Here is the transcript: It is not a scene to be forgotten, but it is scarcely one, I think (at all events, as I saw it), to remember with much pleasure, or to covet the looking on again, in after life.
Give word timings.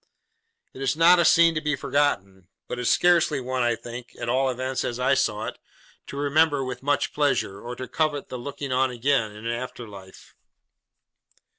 It 0.73 0.81
is 0.81 0.95
not 0.95 1.19
a 1.19 1.23
scene 1.25 1.53
to 1.53 1.61
be 1.61 1.75
forgotten, 1.75 2.47
but 2.67 2.79
it 2.79 2.81
is 2.81 2.89
scarcely 2.89 3.39
one, 3.39 3.61
I 3.61 3.75
think 3.75 4.15
(at 4.19 4.29
all 4.29 4.49
events, 4.49 4.83
as 4.83 4.99
I 4.99 5.13
saw 5.13 5.45
it), 5.45 5.59
to 6.07 6.17
remember 6.17 6.63
with 6.63 6.81
much 6.81 7.13
pleasure, 7.13 7.61
or 7.61 7.75
to 7.75 7.87
covet 7.87 8.29
the 8.29 8.39
looking 8.39 8.71
on 8.71 8.89
again, 8.89 9.31
in 9.35 9.45
after 9.45 9.87
life. 9.87 10.33